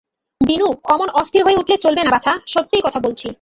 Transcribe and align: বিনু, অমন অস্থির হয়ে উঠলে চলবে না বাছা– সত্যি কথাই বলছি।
বিনু, 0.41 0.67
অমন 0.93 1.09
অস্থির 1.13 1.41
হয়ে 1.45 1.59
উঠলে 1.61 1.75
চলবে 1.77 2.01
না 2.03 2.11
বাছা– 2.11 2.41
সত্যি 2.47 2.77
কথাই 2.83 3.03
বলছি। 3.03 3.27